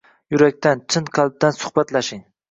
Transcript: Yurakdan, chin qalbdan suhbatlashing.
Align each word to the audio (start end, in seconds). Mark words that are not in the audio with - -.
Yurakdan, 0.35 0.79
chin 0.95 1.11
qalbdan 1.17 1.53
suhbatlashing. 1.57 2.23